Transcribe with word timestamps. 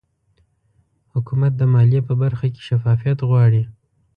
حکومت 1.13 1.53
د 1.57 1.61
مالیې 1.73 2.01
په 2.07 2.13
برخه 2.21 2.45
کې 2.53 2.61
شفافیت 2.67 3.19
غواړي 3.29 3.63